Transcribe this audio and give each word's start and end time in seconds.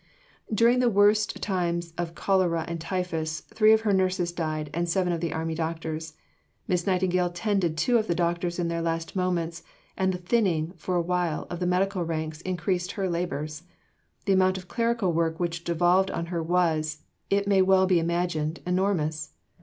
During 0.51 0.79
the 0.79 0.89
worst 0.89 1.39
time 1.43 1.81
of 1.95 2.15
cholera 2.15 2.65
and 2.67 2.81
typhus, 2.81 3.41
three 3.41 3.71
of 3.71 3.81
her 3.81 3.93
nurses 3.93 4.31
died, 4.31 4.71
and 4.73 4.89
seven 4.89 5.13
of 5.13 5.19
the 5.21 5.31
army 5.31 5.53
doctors. 5.53 6.13
Miss 6.67 6.87
Nightingale 6.87 7.29
tended 7.29 7.77
two 7.77 7.99
of 7.99 8.07
the 8.07 8.15
doctors 8.15 8.57
in 8.57 8.67
their 8.67 8.81
last 8.81 9.15
moments, 9.15 9.61
and 9.95 10.11
the 10.11 10.17
thinning, 10.17 10.73
for 10.75 10.95
a 10.95 11.01
while, 11.03 11.45
of 11.51 11.59
the 11.59 11.67
medical 11.67 12.03
ranks 12.03 12.41
increased 12.41 12.93
her 12.93 13.07
labours. 13.07 13.61
The 14.25 14.33
amount 14.33 14.57
of 14.57 14.67
clerical 14.67 15.13
work 15.13 15.39
which 15.39 15.63
devolved 15.63 16.09
on 16.09 16.25
her 16.33 16.41
was, 16.41 17.03
it 17.29 17.47
may 17.47 17.57
be 17.61 17.67
well 17.67 17.83
imagined, 17.85 18.59
enormous. 18.65 19.33